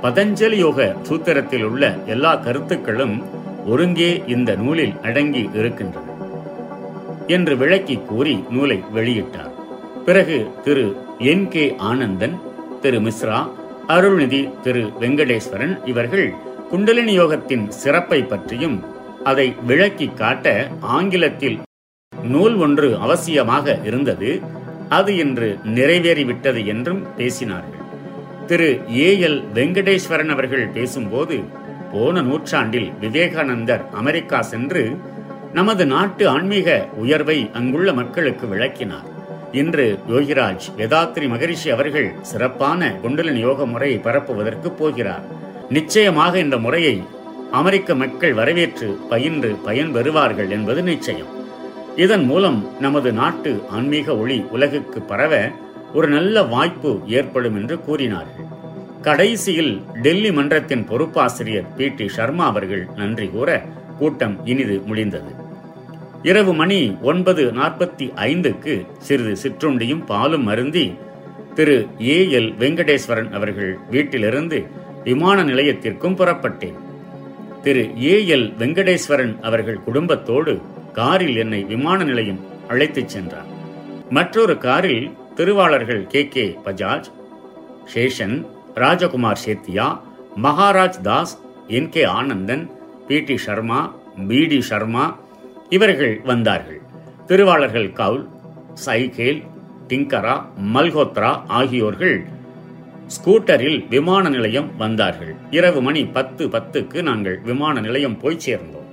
பதஞ்சலி 0.02 0.54
யோக 0.54 0.96
சூத்திரத்தில் 1.02 1.62
உள்ள 1.62 1.98
எல்லா 2.06 2.34
கருத்துக்களும் 2.34 3.22
ஒருங்கே 3.66 4.22
இந்த 4.26 4.54
நூலில் 4.54 4.94
அடங்கி 5.02 5.50
இருக்கின்றன 5.54 6.06
என்று 7.26 7.56
விளக்கி 7.56 7.98
கூறி 8.08 8.44
நூலை 8.50 8.84
வெளியிட்டார். 8.94 9.54
பிறகு 10.04 10.50
திரு. 10.64 10.96
என். 11.18 11.48
கே. 11.48 11.74
ஆனந்தன் 11.76 12.40
திரு. 12.80 12.98
மிஸ்ரா 12.98 13.48
அருள்நிதி 13.88 14.60
திரு. 14.60 14.90
வெங்கடேஸ்வரன் 15.00 15.78
இவர்கள் 15.84 16.34
குண்டலினி 16.70 17.18
யோகத்தின் 17.18 17.68
சிறப்பை 17.68 18.22
பற்றியும் 18.22 18.84
அதை 19.24 19.54
விளக்கி 19.66 20.06
காட்ட 20.06 20.68
ஆங்கிலத்தில் 20.80 21.58
நூல் 22.12 22.56
ஒன்று 22.64 22.88
அவசியமாக 23.04 23.84
இருந்தது 23.88 24.30
அது 24.88 25.16
இன்று 25.16 25.48
நிறைவேறிவிட்டது 25.76 26.60
என்றும் 26.66 27.02
பேசினார்கள். 27.18 27.84
திரு 28.46 28.68
ஏ 28.96 29.08
எல் 29.26 29.40
வெங்கடேஸ்வரன் 29.56 30.32
அவர்கள் 30.34 30.66
பேசும்போது 30.76 31.36
போன 31.92 32.22
நூற்றாண்டில் 32.22 32.88
விவேகானந்தர் 33.00 33.84
அமெரிக்கா 34.00 34.40
சென்று 34.52 34.82
நமது 35.52 35.86
நாட்டு 35.86 36.28
ஆன்மீக 36.28 36.88
உயர்வை 37.02 37.38
அங்குள்ள 37.52 37.92
மக்களுக்கு 37.92 38.46
விளக்கினார். 38.48 39.06
இன்று 39.52 39.86
யோகிராஜ் 40.12 40.66
வேதாத்ரி 40.78 41.26
மகரிஷி 41.28 41.70
அவர்கள் 41.70 42.08
சிறப்பான 42.30 42.90
குண்டலின் 43.04 43.40
யோக 43.46 43.66
முறையை 43.66 43.98
பரப்புவதற்கு 43.98 44.70
போகிறார். 44.70 45.24
நிச்சயமாக 45.76 46.38
இந்த 46.38 46.58
முறையை 46.66 46.96
அமெரிக்க 47.60 47.94
மக்கள் 47.94 48.34
வரவேற்று 48.34 48.88
பயின்று 49.10 49.50
பயன் 49.66 49.92
பெறுவார்கள் 49.94 50.50
என்பது 50.56 50.82
நிச்சயம். 50.82 51.32
இதன் 52.02 52.24
மூலம் 52.24 52.58
நமது 52.80 53.12
நாட்டு 53.12 53.50
ஆன்மீக 53.76 54.16
ஒளி 54.16 54.36
உலகுக்கு 54.52 54.98
பரவ 55.02 55.32
ஒரு 55.94 56.08
நல்ல 56.08 56.42
வாய்ப்பு 56.42 56.90
ஏற்படும் 57.06 57.56
என்று 57.56 57.76
கூறினார்கள். 57.80 58.46
கடைசியில் 59.02 59.72
டெல்லி 60.02 60.30
மன்றத்தின் 60.32 60.84
பொறுப்பாசிரியர் 60.90 61.66
பி 61.76 61.88
டி 61.88 62.08
சர்மா 62.08 62.46
அவர்கள் 62.46 62.84
நன்றி 62.96 63.26
கூற 63.28 63.64
கூட்டம் 63.98 64.36
இனிது 64.44 64.76
முடிந்தது. 64.86 65.32
இரவு 66.22 66.54
மணி 66.54 66.96
ஒன்பது 67.02 67.44
நாற்பத்தி 67.52 68.08
ஐந்துக்கு 68.28 68.86
சிறிது 68.98 69.34
சிற்றுண்டியும் 69.42 70.06
பாலும் 70.06 70.46
அருந்தி 70.46 70.86
திரு 71.54 71.78
ஏ 72.00 72.16
எல் 72.38 72.50
வெங்கடேஸ்வரன் 72.62 73.30
அவர்கள் 73.32 73.78
வீட்டிலிருந்து 73.90 74.66
விமான 75.04 75.44
நிலையத்திற்கும் 75.44 76.18
புறப்பட்டேன். 76.20 76.78
திரு 77.62 77.84
ஏ 78.02 78.16
எல் 78.34 78.50
வெங்கடேஸ்வரன் 78.62 79.40
அவர்கள் 79.40 79.84
குடும்பத்தோடு 79.84 80.54
காரில் 80.92 81.36
என்னை 81.36 81.64
விமான 81.64 82.04
நிலையம் 82.04 82.40
அழைத்துச் 82.68 83.08
சென்றார். 83.08 83.46
மற்றொரு 84.10 84.58
காரில் 84.58 85.16
திருவாளர்கள் 85.34 86.06
K. 86.06 86.28
K. 86.28 86.58
Bajaj 86.64 87.04
Seshan 87.94 88.46
Rajkumar 88.74 89.36
Sethia 89.46 90.00
Maharaj 90.42 91.00
Das 91.00 91.38
N. 91.66 91.88
K. 91.88 92.04
Anandan 92.04 92.70
P. 93.06 93.20
D. 93.20 93.36
Sharma 93.36 93.94
P. 94.28 94.46
D. 94.46 94.60
Sharma 94.60 95.16
இவர்கள் 95.68 96.20
வந்தார்கள். 96.24 96.80
திருவாளர்கள் 97.26 97.92
கவுல் 97.92 98.28
சைகேல் 98.86 99.46
டிங்கரா 99.88 100.42
மல்ஹோத்ரா 100.74 101.42
ஆகியோர்கள் 101.46 102.24
ஸ்கூட்டரில் 103.06 103.88
விமான 103.88 104.28
நிலையம் 104.28 104.76
வந்தார்கள். 104.76 105.34
இரவு 105.50 105.82
மணி 105.82 106.06
பத்து 106.06 106.48
பத்துக்கு 106.48 107.02
நாங்கள் 107.02 107.40
விமான 107.40 107.80
நிலையம் 107.80 108.18
போய் 108.18 108.38
சேர்ந்தோம். 108.38 108.87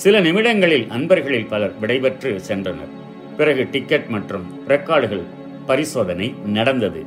சில 0.00 0.20
நிமிடங்களில் 0.20 0.86
அன்பர்களில் 0.88 1.46
பலர் 1.48 1.74
விடைபெற்று 1.80 2.30
சென்றனர். 2.48 2.90
பிறகு 3.36 3.68
டிக்கெட் 3.70 4.08
மற்றும் 4.14 4.46
ரெக்கார்டுகள் 4.68 5.22
பரிசோதனை 5.66 6.34
நடந்தது. 6.46 7.02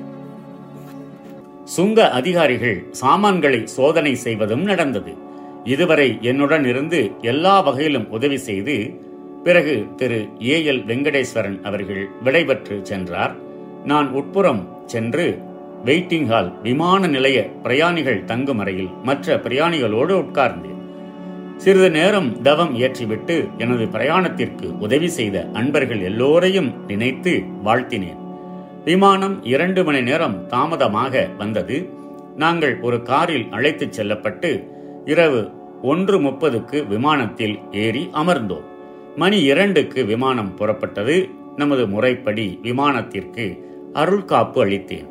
சுங்க 1.63 2.11
அதிகாரிகள் 2.11 2.85
சாமான்களை 2.91 3.67
சோதனை 3.67 4.15
செய்வதும் 4.15 4.63
நடந்தது. 4.63 5.13
இதுவரை 5.63 6.17
என்னுடன் 6.21 6.65
இருந்து 6.65 7.11
எல்லா 7.21 7.59
வகையிலும் 7.59 8.09
உதவி 8.09 8.37
செய்து 8.37 8.77
பிறகு 9.43 9.85
திரு 9.95 10.27
ஏ 10.41 10.57
எல் 10.71 10.83
வெங்கடேஸ்வரன் 10.91 11.59
அவர்கள் 11.61 12.03
விடைபெற்று 12.23 12.79
சென்றார். 12.83 13.35
நான் 13.85 14.09
உட்புறம் 14.11 14.63
சென்று 14.85 15.27
வெயிட்டிங் 15.85 16.27
ஹால் 16.27 16.61
விமான 16.61 17.07
நிலைய 17.07 17.39
பிரயாணிகள் 17.63 18.25
தங்கும் 18.25 18.59
அறையில் 18.59 18.89
மற்ற 19.03 19.37
பிரயாணிகளோடு 19.37 20.15
உட்கார்ந்தேன். 20.23 20.68
சிறிது 21.59 21.91
நேரம் 21.91 22.41
தவம் 22.41 22.75
இயற்றிவிட்டு 22.75 23.49
எனது 23.57 23.85
பிரயாணத்திற்கு 23.85 24.65
உதவி 24.79 25.07
செய்த 25.07 25.49
அன்பர்கள் 25.53 26.01
எல்லோரையும் 26.01 26.85
நினைத்து 26.87 27.43
வாழ்த்தினேன். 27.65 28.19
விமானம் 28.85 29.43
இரண்டு 29.43 29.83
மணி 29.83 30.01
நேரம் 30.01 30.47
தாமதமாக 30.47 31.27
வந்தது. 31.37 31.89
நாங்கள் 32.35 32.79
ஒரு 32.81 33.01
காரில் 33.01 33.47
அழைத்துச் 33.51 33.91
செல்லப்பட்டு 33.91 34.67
இரவு 35.05 35.51
ஒன்று 35.81 36.19
முப்பதுக்கு 36.19 36.87
விமானத்தில் 36.87 37.59
ஏறி 37.71 38.09
அமர்ந்தோம். 38.13 38.65
மணி 39.15 39.41
இரண்டுக்கு 39.43 40.05
விமானம் 40.05 40.57
புறப்பட்டது. 40.57 41.29
நமது 41.55 41.87
முறைப்படி 41.87 42.59
விமானத்திற்கு 42.63 43.59
அருள் 43.93 44.25
காப்பு 44.25 44.65
அளித்தேன். 44.65 45.09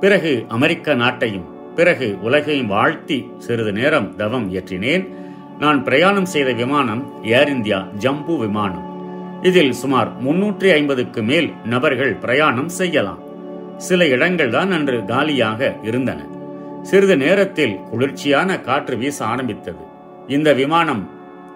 பிறகு 0.00 0.44
அமெரிக்க 0.48 0.94
நாட்டையும் 0.94 1.74
பிறகு 1.74 2.16
உலகையும் 2.22 2.66
வாழ்த்தி 2.66 3.28
சிறிது 3.38 3.72
நேரம் 3.72 4.16
தவம் 4.16 4.54
இயற்றினேன் 4.54 5.24
நான் 5.58 5.78
பிரயாணம் 5.84 6.28
செய்த 6.32 6.52
விமானம் 6.52 7.02
ஏர் 7.22 7.48
இந்தியா 7.48 7.78
ஜம்பு 7.98 8.34
விமானம். 8.38 8.86
இதில் 9.42 9.72
சுமார் 9.72 10.10
முன்னூற்றி 10.24 10.68
ஐம்பதுக்கு 10.78 11.22
மேல் 11.22 11.48
நபர்கள் 11.64 12.14
பிரயாணம் 12.14 12.68
செய்யலாம். 12.68 13.20
சில 13.76 14.06
இடங்கள் 14.06 14.50
தான் 14.50 14.70
அன்று 14.70 15.04
காலியாக 15.04 15.76
இருந்தன. 15.82 16.20
சிறிது 16.82 17.16
நேரத்தில் 17.16 17.74
குளிர்ச்சியான 17.90 18.58
காற்று 18.60 18.96
வீச 18.96 19.18
ஆரம்பித்தது. 19.24 19.82
இந்த 20.26 20.52
விமானம் 20.52 21.02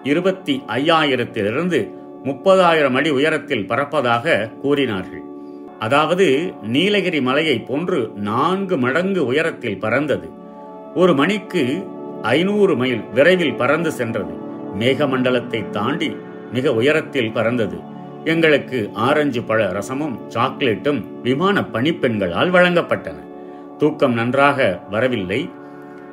இருபத்தி 0.03 0.53
ஐயாயிரத்திலிருந்து 0.67 1.79
முப்பதாயிரம் 2.25 2.97
அடி 2.99 3.09
உயரத்தில் 3.09 3.67
பறப்பதாக 3.71 4.49
கூறினார்கள். 4.61 5.23
அதாவது 5.79 6.53
நீலகிரி 6.75 7.21
மலையை 7.21 7.57
போன்று 7.59 7.99
நான்கு 8.15 8.77
மடங்கு 8.77 9.25
உயரத்தில் 9.25 9.79
பறந்தது. 9.79 10.27
ஒரு 10.95 11.13
மணிக்கு 11.15 11.63
ஐநூறு 12.21 12.75
மைல் 12.75 13.03
விரைவில் 13.13 13.53
பறந்து 13.53 13.91
சென்றது. 13.91 14.33
மேகமண்டலத்தை 14.79 15.69
தாண்டி 15.69 16.15
மிக 16.53 16.73
உயரத்தில் 16.73 17.31
பறந்தது. 17.31 17.79
எங்களுக்கு 18.23 18.89
ஆரஞ்சு 18.93 19.43
பழ 19.43 19.71
ரசமும் 19.71 20.19
சாக்லேட்டும் 20.29 21.03
விமான 21.21 21.61
பணிப்பெண்களால் 21.61 22.49
வழங்கப்பட்டன. 22.49 23.13
தூக்கம் 23.77 24.13
நன்றாக 24.13 24.81
வரவில்லை. 24.89 25.49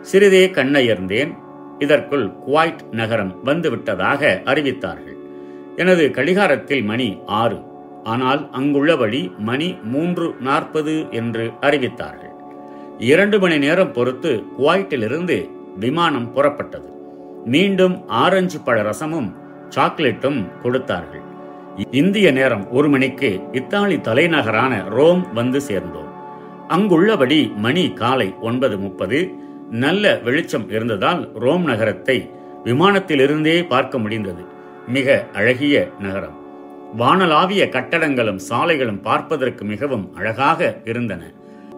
சிறிதே 0.01 0.47
கண்ணயர்ந்தேன். 0.47 1.37
இதற்குள் 1.79 2.31
குவாய்ட் 2.47 2.79
நகரம் 2.91 3.37
வந்துவிட்டதாக 3.45 4.41
அறிவித்தார்கள். 4.45 5.17
எனது 5.77 6.11
கடிகாரத்தில் 6.11 6.83
மணி 6.83 7.19
ஆறு. 7.27 7.59
ஆனால் 8.05 8.49
அங்குள்ளபடி 8.53 9.37
மணி 9.39 9.79
மூன்று 9.83 10.35
நாற்பது 10.41 11.07
என்று 11.11 11.53
அறிவித்தார்கள். 11.61 12.35
இரண்டு 12.99 13.39
மணி 13.39 13.59
நேரம் 13.59 13.93
பொறுத்து 13.93 14.43
குவாய்ட்டிலிருந்து 14.59 15.51
விமானம் 15.79 16.37
புறப்பட்டது. 16.37 16.89
மீண்டும் 17.45 18.09
ஆரஞ்சு 18.09 18.61
பழ 18.61 18.83
ரசமும் 18.83 19.35
சாக்லேட்டும் 19.77 20.61
கொடுத்தார்கள். 20.63 21.25
இந்திய 21.91 22.31
நேரம் 22.31 22.71
ஒரு 22.71 22.89
மணிக்கு 22.89 23.41
இத்தாலி 23.53 24.01
தலைநகரான 24.01 24.85
ரோம் 24.89 25.33
வந்து 25.33 25.61
சேர்ந்தோம். 25.61 26.09
அங்குள்ளபடி 26.69 27.55
மணி 27.55 27.93
காலை 27.93 28.35
ஒன்பது 28.41 28.79
முப்பது. 28.79 29.35
நல்ல 29.71 30.19
வெளிச்சம் 30.19 30.71
இருந்ததால் 30.71 31.31
ரோம் 31.35 31.65
நகரத்தை 31.65 32.31
விமானத்திலிருந்தே 32.65 33.67
பார்க்க 33.69 33.99
முடிந்தது. 33.99 34.45
மிக 34.89 35.27
அழகிய 35.33 35.91
நகரம். 36.01 36.37
வானலாவிய 36.99 37.69
கட்டடங்களும் 37.69 38.41
சாலைகளும் 38.51 39.03
பார்ப்பதற்கு 39.03 39.65
மிகவும் 39.65 40.11
அழகாக 40.15 40.81
இருந்தன. 40.85 41.23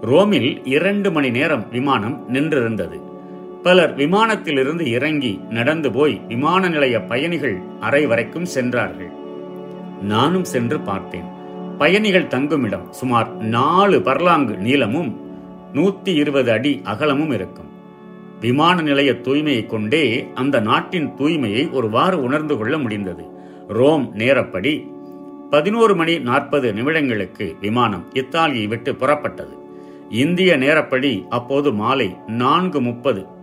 ரோமில் 0.00 0.64
இரண்டு 0.64 1.12
மணி 1.12 1.30
நேரம் 1.30 1.64
விமானம் 1.70 2.26
நின்றிருந்தது. 2.32 2.98
பலர் 3.62 3.96
விமானத்திலிருந்து 3.96 4.86
இறங்கி 4.86 5.40
நடந்து 5.50 5.92
போய் 5.92 6.20
விமான 6.28 6.68
நிலைய 6.68 7.00
பயணிகள் 7.00 7.60
அறை 7.80 8.06
வரைக்கும் 8.06 8.44
சென்றார்கள். 8.44 9.10
நானும் 10.02 10.44
சென்று 10.44 10.80
பார்த்தேன். 10.80 11.24
பயணிகள் 11.78 12.26
தங்குமிடம் 12.26 12.90
சுமார் 12.90 13.36
நாலு 13.36 13.98
பர்லாங்கு 13.98 14.56
நீளமும் 14.56 15.20
நூத்தி 15.72 16.08
இருபது 16.08 16.52
அடி 16.52 16.80
அகலமும் 16.84 17.30
இருக்கும். 17.30 17.68
விமான 18.40 18.82
நிலைய 18.82 19.12
தூய்மையை 19.12 19.66
கொண்டே 19.66 20.28
அந்த 20.34 20.60
நாட்டின் 20.60 21.08
தூய்மையை 21.08 21.72
ஒருவாறு 21.72 22.22
உணர்ந்து 22.22 22.58
கொள்ள 22.58 22.78
முடிந்தது. 22.78 23.24
ரோம் 23.68 24.14
நேரப்படி 24.14 24.90
பதினோரு 25.50 25.96
மணி 25.96 26.18
நாற்பது 26.18 26.72
நிமிடங்களுக்கு 26.72 27.58
விமானம் 27.60 28.06
இத்தாலியை 28.14 28.66
விட்டு 28.66 28.92
புறப்பட்டது. 28.92 29.58
இந்திய 30.10 30.56
நேரப்படி 30.56 31.28
அப்போது 31.28 31.72
மாலை 31.72 32.16
நான்கு 32.26 32.80
முப்பது 32.80 33.38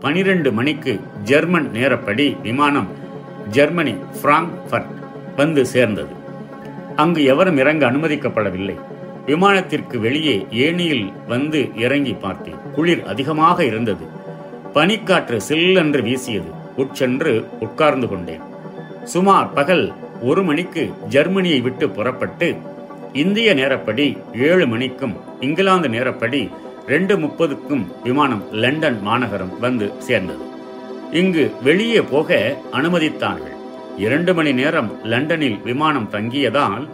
பனிரெண்டு 0.00 0.52
மணிக்கு 0.52 1.00
ஜெர்மன் 1.24 1.70
நேரப்படி 1.74 2.40
விமானம் 2.40 2.88
ஜெர்மனி 3.50 3.94
பிராங்க்ஃபர்ட் 4.22 4.94
வந்து 5.36 5.66
சேர்ந்தது. 5.66 6.14
அங்கு 6.96 7.24
எவரும் 7.24 7.56
இறங்க 7.56 7.90
அனுமதிக்கப்படவில்லை. 7.90 8.76
விமானத்திற்கு 9.26 9.96
வெளியே 9.98 10.46
ஏணியில் 10.50 11.12
வந்து 11.28 11.70
இறங்கி 11.76 12.12
பார்த்தேன். 12.12 12.54
குளிர் 12.74 13.04
அதிகமாக 13.06 13.64
இருந்தது. 13.64 14.04
பனிக்காற்று 14.74 15.40
சில்லென்று 15.48 16.02
வீசியது. 16.02 16.50
உட்சென்று 16.76 17.44
உட்கார்ந்து 17.60 18.08
கொண்டேன். 18.08 18.40
சுமார் 19.04 19.52
பகல் 19.52 19.92
ஒரு 20.22 20.42
மணிக்கு 20.42 20.92
ஜெர்மனியை 21.08 21.60
விட்டு 21.60 21.90
புறப்பட்டு 21.90 22.56
இந்திய 23.12 23.54
நேரப்படி 23.54 24.18
ஏழு 24.34 24.66
மணிக்கும் 24.66 25.16
இங்கிலாந்து 25.40 25.88
நேரப்படி 25.88 26.50
ரெண்டு 26.92 27.14
முப்பதுக்கும் 27.22 27.84
விமானம் 28.04 28.42
லண்டன் 28.62 28.98
மாநகரம் 29.08 29.52
வந்து 29.64 29.86
சேர்ந்தது. 30.06 30.44
இங்கு 31.20 31.44
வெளியே 31.66 32.00
போக 32.12 32.38
அனுமதித்தார்கள். 32.78 33.56
இரண்டு 34.04 34.32
மணி 34.34 34.52
நேரம் 34.60 34.90
லண்டனில் 35.12 35.58
விமானம் 35.68 36.08
தங்கியதால் 36.12 36.84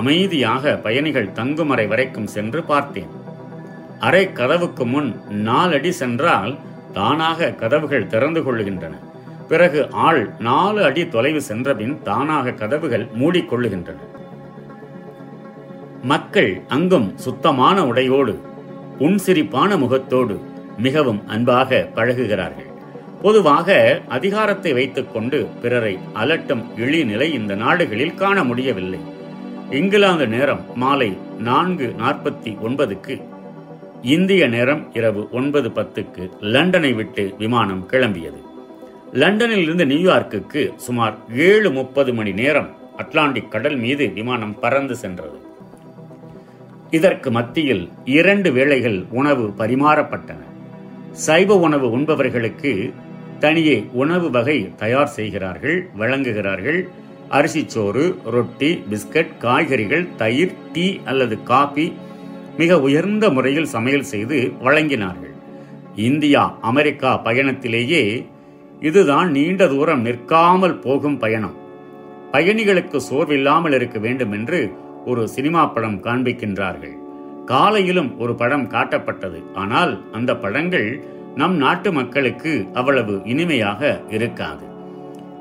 அமைதியாக 0.00 0.74
பயணிகள் 0.84 1.32
தங்குமறை 1.38 1.86
வரைக்கும் 1.92 2.30
சென்று 2.34 2.60
பார்த்தேன். 2.70 3.10
அறை 3.98 4.24
கதவுக்கு 4.32 4.84
முன் 4.92 5.10
நாலடி 5.48 5.92
சென்றால் 6.00 6.52
தானாக 6.98 7.50
கதவுகள் 7.62 8.10
திறந்து 8.12 8.40
கொள்ளுகின்றன. 8.46 8.94
பிறகு 9.50 9.80
ஆள் 10.06 10.22
நாலு 10.48 10.80
அடி 10.84 11.02
தொலைவு 11.14 11.40
சென்றபின் 11.48 11.94
தானாக 12.02 12.54
கதவுகள் 12.60 13.04
மூடிக்கொள்ளுகின்றன 13.20 14.00
மக்கள் 16.12 16.52
அங்கும் 16.68 17.08
சுத்தமான 17.24 17.76
உடையோடு 17.90 18.34
புன்சிரிப்பான 19.02 19.78
முகத்தோடு 19.78 20.40
மிகவும் 20.78 21.28
அன்பாக 21.28 21.88
பழகுகிறார்கள். 21.94 22.68
பொதுவாக 23.22 24.00
அதிகாரத்தை 24.08 24.72
வைத்துக்கொண்டு 24.72 25.48
பிறரை 25.62 25.98
அலட்டும் 26.14 26.62
இழிநிலை 26.76 27.32
இந்த 27.32 27.54
நாடுகளில் 27.54 28.14
காண 28.14 28.44
முடியவில்லை. 28.44 29.00
இங்கிலாந்து 29.70 30.26
நேரம் 30.26 30.66
மாலை 30.74 31.16
நான்கு 31.38 31.94
நாற்பத்தி 31.98 32.56
ஒன்பதுக்கு 32.66 33.22
இந்திய 34.02 34.46
நேரம் 34.46 34.94
இரவு 34.94 35.28
ஒன்பது 35.32 35.68
பத்துக்கு 35.68 36.30
லண்டனை 36.40 36.94
விட்டு 36.94 37.34
விமானம் 37.38 37.86
கிளம்பியது. 37.90 38.40
லண்டனில் 39.12 39.62
இருந்து 39.62 39.84
நியூயார்க்குக்கு 39.84 40.74
சுமார் 40.76 41.18
ஏழு 41.36 41.70
முப்பது 41.70 42.14
மணி 42.14 42.32
நேரம் 42.32 42.70
அட்லாண்டிக் 42.96 43.50
கடல் 43.50 43.76
மீது 43.76 44.12
விமானம் 44.12 44.58
பறந்து 44.60 44.96
சென்றது. 44.96 45.51
இதற்கு 46.96 47.28
மத்தியில் 47.30 47.84
இரண்டு 48.16 48.48
வேளைகள் 48.52 48.98
உணவு 49.10 49.44
பரிமாறப்பட்டன. 49.58 50.40
சைவ 51.26 51.56
உணவு 51.58 51.86
உண்பவர்களுக்கு 51.98 52.72
தனியே 53.38 53.76
உணவு 53.92 54.30
வகை 54.30 54.58
தயார் 54.76 55.12
செய்கிறார்கள் 55.18 55.78
வழங்குகிறார்கள். 55.98 56.80
அரிசிச்சோறு 57.30 58.04
ரொட்டி 58.34 58.70
பிஸ்கட் 58.90 59.32
காய்கறிகள் 59.38 60.04
தயிர் 60.16 60.54
டீ 60.72 60.86
அல்லது 61.04 61.42
காபி 61.42 61.86
மிக 62.56 62.80
உயர்ந்த 62.80 63.30
முறையில் 63.30 63.72
சமையல் 63.74 64.08
செய்து 64.12 64.38
வழங்கினார்கள். 64.64 65.34
இந்தியா 66.08 66.42
அமெரிக்கா 66.60 67.12
பயணத்திலேயே 67.24 68.04
இதுதான் 68.80 69.30
நீண்ட 69.30 69.62
தூரம் 69.68 70.00
நிற்காமல் 70.00 70.78
போகும் 70.78 71.18
பயணம். 71.18 71.56
பயணிகளுக்கு 72.32 72.98
சோர்வில்லாமல் 73.10 73.74
இருக்க 73.74 73.98
வேண்டும் 73.98 74.32
என்று 74.32 74.60
ஒரு 75.06 75.28
சினிமா 75.28 75.66
படம் 75.66 76.02
காண்பிக்கின்றார்கள். 76.02 76.96
காலையிலும் 77.44 78.18
ஒரு 78.18 78.34
படம் 78.34 78.68
காட்டப்பட்டது. 78.68 79.42
ஆனால் 79.54 80.02
அந்த 80.12 80.36
படங்கள் 80.36 81.04
நம் 81.34 81.56
நாட்டு 81.56 81.92
மக்களுக்கு 81.92 82.66
அவ்வளவு 82.72 83.20
இனிமையாக 83.24 84.00
இருக்காது. 84.08 84.64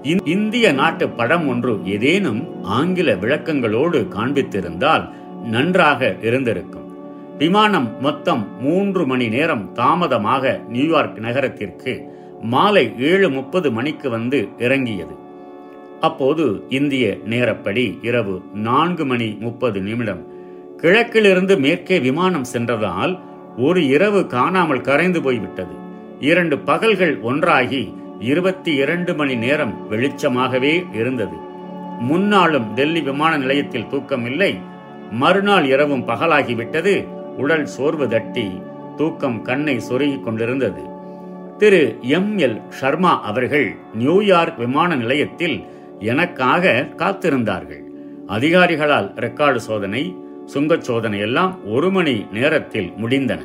இந்- 0.03 0.27
இந்திய 0.27 0.71
நாட்டு 0.71 1.09
படம் 1.09 1.47
ஒன்று 1.47 1.79
ஏதேனும் 1.85 2.63
ஆங்கில 2.63 3.15
விளக்கங்களோடு 3.15 4.07
காண்பித்திருந்தால் 4.07 5.09
நன்றாக 5.43 6.15
இருந்திருக்கும். 6.21 6.95
விமானம் 7.37 8.01
மொத்தம் 8.01 8.61
மூன்று 8.61 9.07
மணி 9.07 9.27
நேரம் 9.27 9.73
தாமதமாக 9.73 10.61
நியூயார்க் 10.69 11.19
நகரத்திற்கு 11.19 12.19
மாலை 12.41 12.93
ஏழு 12.99 13.29
முப்பது 13.29 13.71
மணிக்கு 13.71 14.09
வந்து 14.09 14.47
இறங்கியது. 14.57 15.20
அப்போது 16.01 16.63
இந்திய 16.69 17.17
நேரப்படி 17.29 17.97
இரவு 18.01 18.41
நான்கு 18.53 19.05
மணி 19.05 19.37
முப்பது 19.39 19.81
நிமிடம். 19.81 20.27
கிழக்கிலிருந்து 20.77 21.59
மேற்கே 21.59 21.99
விமானம் 21.99 22.43
சென்றதால் 22.43 23.19
ஒரு 23.57 23.87
இரவு 23.87 24.27
காணாமல் 24.27 24.81
கரைந்து 24.81 25.21
போய்விட்டது. 25.21 25.73
இரண்டு 26.19 26.57
பகல்கள் 26.57 27.19
ஒன்றாகி 27.19 27.93
இருபத்தி 28.19 28.75
இரண்டு 28.75 29.15
மணி 29.15 29.35
நேரம் 29.35 29.87
வெளிச்சமாகவே 29.89 30.95
இருந்தது. 30.95 31.35
முன்னாளும் 32.09 32.73
டெல்லி 32.73 33.01
விமான 33.01 33.37
நிலையத்தில் 33.37 33.87
தூக்கம் 33.87 34.25
இல்லை. 34.25 34.59
மறுநாள் 35.11 35.65
இரவும் 35.65 36.07
பகலாகிவிட்டது. 36.07 37.07
உடல் 37.37 37.65
சோர்வு 37.65 38.07
தட்டி 38.09 38.47
தூக்கம் 38.97 39.41
கண்ணை 39.41 39.81
சொருகிக் 39.89 40.23
கொண்டிருந்தது. 40.23 40.81
திரு 41.57 41.97
எம் 42.01 42.37
எல் 42.37 42.61
சர்மா 42.69 43.21
அவர்கள் 43.21 43.75
நியூயார்க் 43.93 44.57
விமான 44.57 44.95
நிலையத்தில் 44.95 45.63
எனக்காக 46.01 46.87
காத்திருந்தார்கள். 46.97 47.83
அதிகாரிகளால் 48.27 49.13
ரெக்கார்டு 49.15 49.55
சோதனை 49.55 50.15
சுங்கச் 50.45 50.83
சோதனை 50.83 51.19
எல்லாம் 51.19 51.67
ஒரு 51.67 51.91
மணி 51.91 52.25
நேரத்தில் 52.31 52.93
முடிந்தன. 52.97 53.39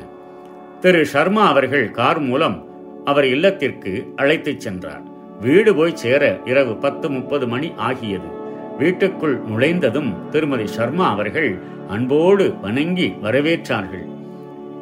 திரு 0.79 1.05
சர்மா 1.05 1.47
அவர்கள் 1.47 1.91
கார் 1.91 2.19
மூலம் 2.19 2.65
அவர் 3.05 3.25
இல்லத்திற்கு 3.25 4.13
அழைத்துச் 4.15 4.59
சென்றார். 4.59 5.01
வீடு 5.41 5.75
போய் 5.75 5.95
சேர 5.95 6.39
இரவு 6.45 6.75
பத்து 6.75 7.09
முப்பது 7.09 7.47
மணி 7.47 7.73
ஆகியது. 7.75 8.29
வீட்டுக்குள் 8.77 9.39
நுழைந்ததும் 9.39 10.29
திருமதி 10.29 10.67
சர்மா 10.67 11.09
அவர்கள் 11.09 11.59
அன்போடு 11.87 12.55
வணங்கி 12.61 13.13
வரவேற்றார்கள். 13.23 14.05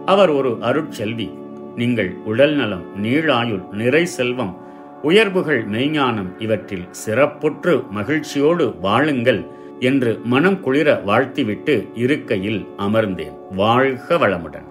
அவர் 0.05 0.29
ஒரு 0.29 0.57
அருட்செல்வி. 0.61 1.29
நீங்கள் 1.75 2.15
உடல் 2.25 2.55
நலம் 2.55 3.03
நீளாயுள் 3.03 3.69
நிறை 3.71 4.05
செல்வம் 4.05 4.64
உயர்வுகள் 5.05 5.69
மெய்ஞானம் 5.69 6.41
இவற்றில் 6.41 6.87
சிறப்புற்று 7.05 7.89
மகிழ்ச்சியோடு 7.89 8.75
வாழுங்கள் 8.81 9.47
என்று 9.79 10.21
மனம் 10.23 10.59
குளிர 10.59 11.01
வாழ்த்திவிட்டு 11.05 11.87
இருக்கையில் 11.93 12.67
அமர்ந்தேன். 12.77 13.35
வாழ்க 13.55 14.15
வளமுடன். 14.15 14.67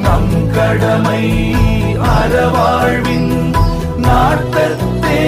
நம் 0.00 0.50
கடமை 0.54 1.54
அறவாழ்வின் 1.94 3.54
நாட்டத்தே 3.96 5.20